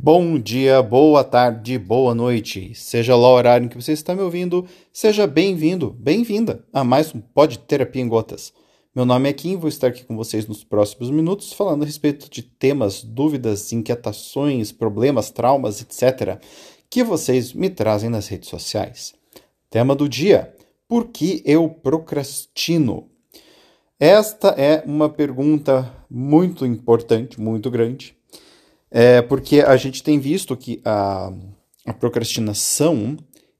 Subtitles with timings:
[0.00, 2.72] Bom dia, boa tarde, boa noite.
[2.72, 7.12] Seja lá o horário em que você está me ouvindo, seja bem-vindo, bem-vinda a mais
[7.12, 8.52] um Pod Terapia em Gotas.
[8.94, 12.30] Meu nome é Kim, vou estar aqui com vocês nos próximos minutos falando a respeito
[12.30, 16.40] de temas, dúvidas, inquietações, problemas, traumas, etc.,
[16.88, 19.16] que vocês me trazem nas redes sociais.
[19.68, 20.54] Tema do dia:
[20.86, 23.10] Por que eu procrastino?
[23.98, 28.16] Esta é uma pergunta muito importante, muito grande
[28.90, 31.32] é porque a gente tem visto que a,
[31.86, 33.16] a procrastinação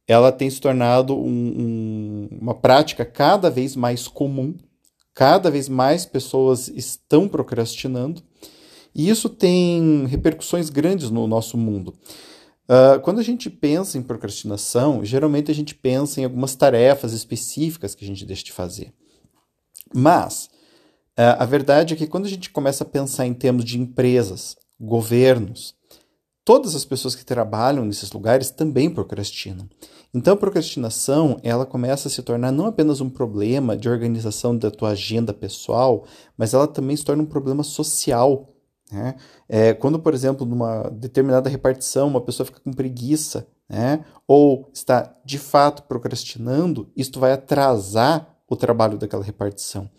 [0.06, 4.54] ela tem se tornado um, um, uma prática cada vez mais comum,
[5.14, 8.22] cada vez mais pessoas estão procrastinando,
[8.94, 11.94] e isso tem repercussões grandes no nosso mundo.
[12.64, 17.94] Uh, quando a gente pensa em procrastinação, geralmente a gente pensa em algumas tarefas específicas
[17.94, 18.92] que a gente deixa de fazer.
[19.94, 20.50] Mas
[21.18, 24.56] uh, a verdade é que quando a gente começa a pensar em termos de empresas,
[24.80, 25.74] governos.
[26.44, 29.68] Todas as pessoas que trabalham nesses lugares também procrastinam.
[30.14, 34.70] Então a procrastinação ela começa a se tornar não apenas um problema de organização da
[34.70, 38.48] tua agenda pessoal, mas ela também se torna um problema social.
[38.90, 39.16] Né?
[39.46, 44.02] É, quando, por exemplo, numa determinada repartição uma pessoa fica com preguiça, né?
[44.26, 49.90] ou está de fato procrastinando, isto vai atrasar o trabalho daquela repartição.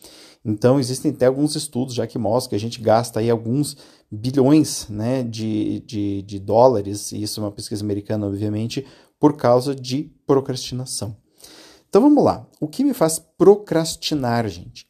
[0.43, 3.75] Então, existem até alguns estudos já que mostram que a gente gasta aí alguns
[4.09, 8.85] bilhões né, de, de, de dólares, e isso é uma pesquisa americana, obviamente,
[9.19, 11.15] por causa de procrastinação.
[11.89, 12.47] Então vamos lá.
[12.59, 14.87] O que me faz procrastinar, gente?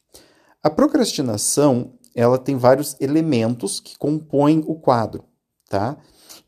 [0.62, 5.24] A procrastinação ela tem vários elementos que compõem o quadro,
[5.70, 5.98] tá?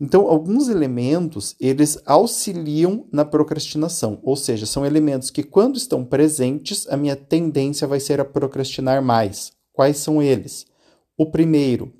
[0.04, 6.88] Então, alguns elementos, eles auxiliam na procrastinação, ou seja, são elementos que quando estão presentes,
[6.90, 9.52] a minha tendência vai ser a procrastinar mais.
[9.72, 10.66] Quais são eles?
[11.16, 11.94] O primeiro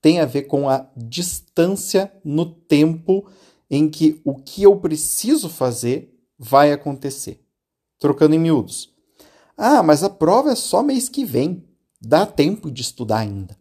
[0.00, 3.28] tem a ver com a distância no tempo
[3.70, 7.44] em que o que eu preciso fazer vai acontecer.
[7.98, 8.88] Trocando em miúdos.
[9.54, 11.62] Ah, mas a prova é só mês que vem.
[12.00, 13.54] Dá tempo de estudar ainda.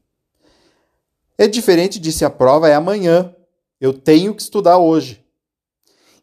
[1.38, 3.36] É diferente de se a prova é amanhã.
[3.80, 5.24] Eu tenho que estudar hoje.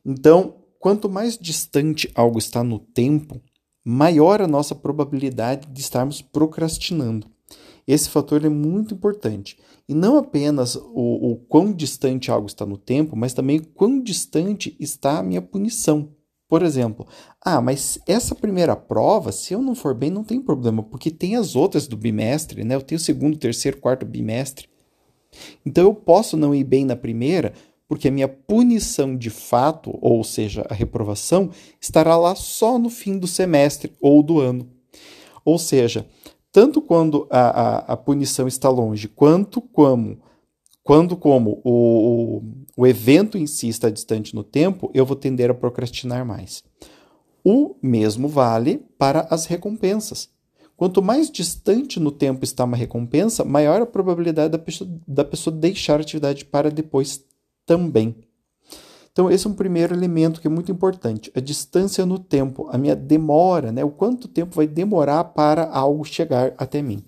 [0.05, 3.41] Então, quanto mais distante algo está no tempo,
[3.85, 7.31] maior a nossa probabilidade de estarmos procrastinando.
[7.87, 9.59] Esse fator é muito importante.
[9.89, 14.75] E não apenas o, o quão distante algo está no tempo, mas também quão distante
[14.81, 16.09] está a minha punição.
[16.49, 17.07] Por exemplo,
[17.41, 21.35] ah, mas essa primeira prova, se eu não for bem, não tem problema, porque tem
[21.35, 22.75] as outras do bimestre, né?
[22.75, 24.69] Eu tenho o segundo, terceiro, quarto bimestre.
[25.65, 27.53] Então eu posso não ir bem na primeira,
[27.89, 31.51] porque a minha punição de fato, ou seja, a reprovação,
[31.81, 34.69] estará lá só no fim do semestre ou do ano.
[35.45, 36.07] Ou seja,
[36.51, 40.19] tanto quando a, a, a punição está longe, quanto como
[40.83, 42.43] quando como o, o,
[42.77, 46.65] o evento em si está distante no tempo, eu vou tender a procrastinar mais.
[47.45, 50.29] O mesmo vale para as recompensas.
[50.83, 55.55] Quanto mais distante no tempo está uma recompensa, maior a probabilidade da pessoa, da pessoa
[55.55, 57.25] deixar a atividade para depois
[57.65, 58.17] também.
[59.13, 61.31] Então, esse é um primeiro elemento que é muito importante.
[61.37, 63.85] A distância no tempo, a minha demora, né?
[63.85, 67.05] o quanto tempo vai demorar para algo chegar até mim.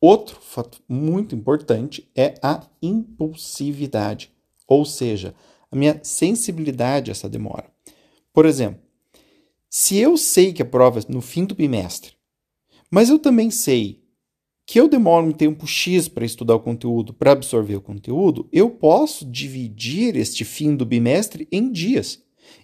[0.00, 4.32] Outro fato muito importante é a impulsividade,
[4.66, 5.34] ou seja,
[5.70, 7.66] a minha sensibilidade a essa demora.
[8.32, 8.80] Por exemplo,
[9.68, 12.18] se eu sei que a prova é no fim do bimestre
[12.90, 14.00] mas eu também sei
[14.66, 18.70] que eu demoro um tempo X para estudar o conteúdo, para absorver o conteúdo, eu
[18.70, 22.22] posso dividir este fim do bimestre em dias.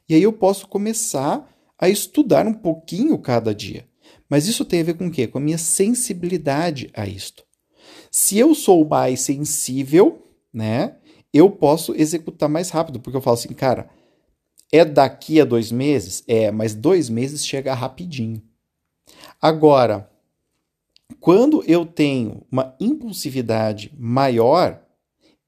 [0.09, 3.89] E aí eu posso começar a estudar um pouquinho cada dia.
[4.29, 5.27] Mas isso tem a ver com o quê?
[5.27, 7.45] Com a minha sensibilidade a isto.
[8.11, 10.23] Se eu sou mais sensível,
[10.53, 10.97] né,
[11.33, 13.91] eu posso executar mais rápido, porque eu falo assim, cara,
[14.73, 16.23] é daqui a dois meses?
[16.27, 18.43] É, mas dois meses chega rapidinho.
[19.41, 20.09] Agora,
[21.27, 24.81] quando eu tenho uma impulsividade maior,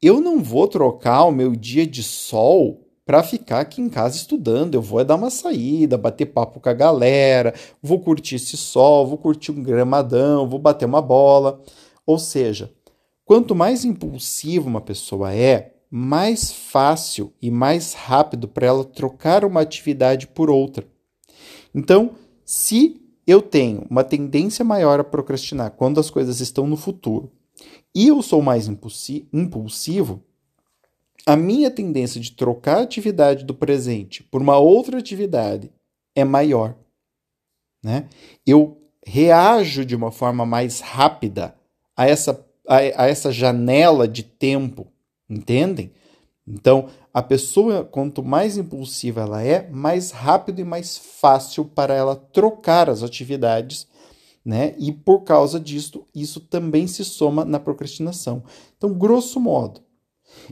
[0.03, 4.75] eu não vou trocar o meu dia de sol para ficar aqui em casa estudando.
[4.75, 9.19] Eu vou dar uma saída, bater papo com a galera, vou curtir esse sol, vou
[9.19, 11.63] curtir um gramadão, vou bater uma bola.
[12.05, 12.75] Ou seja,
[13.25, 19.61] quanto mais impulsiva uma pessoa é, mais fácil e mais rápido para ela trocar uma
[19.61, 20.85] atividade por outra.
[21.73, 27.31] Então, se eu tenho uma tendência maior a procrastinar quando as coisas estão no futuro
[27.95, 30.23] e eu sou mais impulsivo,
[31.27, 35.71] a minha tendência de trocar a atividade do presente por uma outra atividade
[36.15, 36.75] é maior.
[37.85, 38.09] Né?
[38.47, 41.55] Eu reajo de uma forma mais rápida
[41.97, 44.91] a essa, a, a essa janela de tempo
[45.29, 45.93] Entendem?
[46.47, 46.89] Então,
[47.19, 52.89] a pessoa, quanto mais impulsiva ela é, mais rápido e mais fácil para ela trocar
[52.89, 53.89] as atividades,
[54.45, 54.77] né?
[54.79, 58.45] E por causa disso, isso também se soma na procrastinação.
[58.77, 59.81] Então, grosso modo,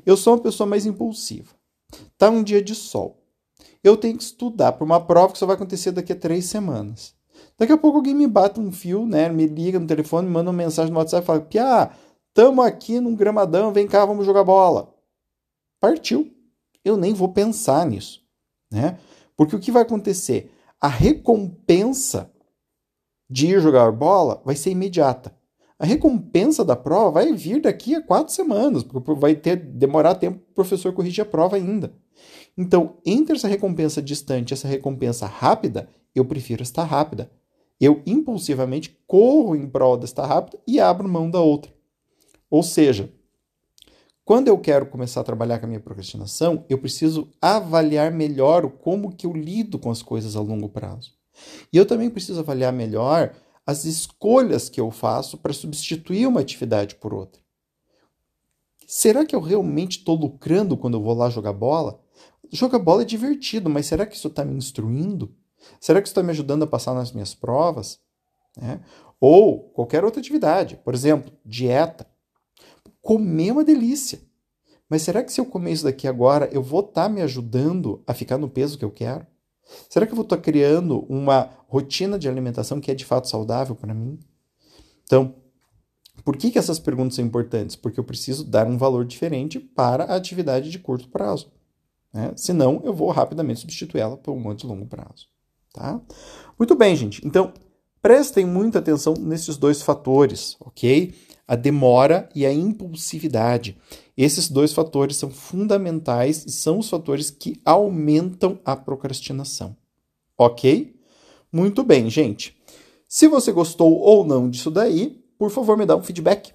[0.04, 1.54] eu sou uma pessoa mais impulsiva.
[2.18, 3.22] Tá um dia de sol.
[3.84, 7.14] Eu tenho que estudar para uma prova que só vai acontecer daqui a três semanas.
[7.56, 9.28] Daqui a pouco alguém me bate um fio, né?
[9.28, 11.92] Me liga no telefone, me manda uma mensagem no WhatsApp e fala: Piá,
[12.34, 14.92] tamo aqui num gramadão, vem cá, vamos jogar bola.
[15.78, 16.35] Partiu.
[16.86, 18.22] Eu nem vou pensar nisso,
[18.70, 18.96] né?
[19.36, 20.52] Porque o que vai acontecer?
[20.80, 22.30] A recompensa
[23.28, 25.36] de ir jogar bola vai ser imediata.
[25.80, 30.38] A recompensa da prova vai vir daqui a quatro semanas, porque vai ter demorar tempo
[30.38, 31.92] para o professor corrigir a prova ainda.
[32.56, 37.28] Então, entre essa recompensa distante e essa recompensa rápida, eu prefiro estar rápida.
[37.80, 41.74] Eu impulsivamente corro em prol desta rápida e abro mão da outra.
[42.48, 43.12] Ou seja,
[44.26, 49.14] quando eu quero começar a trabalhar com a minha procrastinação, eu preciso avaliar melhor como
[49.14, 51.12] que eu lido com as coisas a longo prazo.
[51.72, 53.32] E eu também preciso avaliar melhor
[53.64, 57.40] as escolhas que eu faço para substituir uma atividade por outra.
[58.84, 62.00] Será que eu realmente estou lucrando quando eu vou lá jogar bola?
[62.50, 65.32] Jogar bola é divertido, mas será que isso está me instruindo?
[65.80, 68.00] Será que isso está me ajudando a passar nas minhas provas?
[68.60, 68.80] É.
[69.20, 72.15] Ou qualquer outra atividade, por exemplo, dieta.
[73.06, 74.18] Comer é uma delícia.
[74.90, 78.02] Mas será que se eu comer isso daqui agora, eu vou estar tá me ajudando
[78.04, 79.24] a ficar no peso que eu quero?
[79.88, 83.76] Será que eu vou estar criando uma rotina de alimentação que é de fato saudável
[83.76, 84.18] para mim?
[85.04, 85.36] Então,
[86.24, 87.76] por que, que essas perguntas são importantes?
[87.76, 91.52] Porque eu preciso dar um valor diferente para a atividade de curto prazo.
[92.12, 92.32] Né?
[92.34, 95.28] Senão, eu vou rapidamente substituir ela por uma de longo prazo.
[95.72, 96.00] Tá?
[96.58, 97.24] Muito bem, gente.
[97.24, 97.52] Então,
[98.02, 101.14] prestem muita atenção nesses dois fatores, ok?
[101.46, 103.76] A demora e a impulsividade.
[104.16, 109.76] Esses dois fatores são fundamentais e são os fatores que aumentam a procrastinação.
[110.36, 110.96] Ok?
[111.52, 112.56] Muito bem, gente.
[113.08, 116.52] Se você gostou ou não disso daí, por favor, me dá um feedback.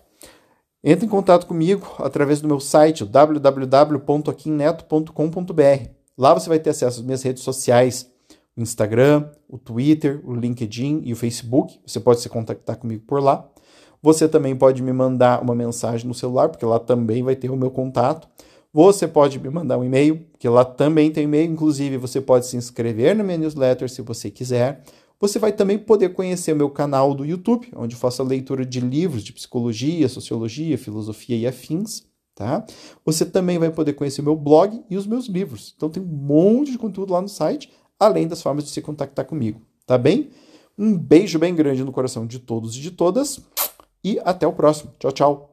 [0.84, 5.90] Entre em contato comigo através do meu site www.aquineto.com.br.
[6.18, 8.10] Lá você vai ter acesso às minhas redes sociais,
[8.58, 11.80] o Instagram, o Twitter, o LinkedIn e o Facebook.
[11.86, 13.48] Você pode se contactar comigo por lá.
[14.02, 17.56] Você também pode me mandar uma mensagem no celular, porque lá também vai ter o
[17.56, 18.28] meu contato.
[18.74, 21.52] Você pode me mandar um e-mail, que lá também tem e-mail.
[21.52, 24.82] Inclusive, você pode se inscrever na minha newsletter se você quiser.
[25.20, 28.80] Você vai também poder conhecer o meu canal do YouTube, onde faço a leitura de
[28.80, 32.04] livros de psicologia, sociologia, filosofia e afins.
[32.34, 32.66] Tá?
[33.06, 35.76] Você também vai poder conhecer o meu blog e os meus livros.
[35.78, 39.26] Então tem um monte de conteúdo lá no site, além das formas de se contactar
[39.26, 39.62] comigo.
[39.86, 40.30] Tá bem?
[40.76, 43.40] Um beijo bem grande no coração de todos e de todas
[44.04, 44.94] e até o próximo.
[45.00, 45.51] Tchau, tchau.